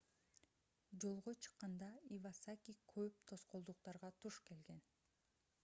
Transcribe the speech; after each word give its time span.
жолго 1.03 1.33
чыкканда 1.47 1.89
ивасаки 2.17 2.75
көп 2.95 3.21
тоскоолдуктарга 3.33 4.13
туш 4.25 4.43
келген 4.51 4.85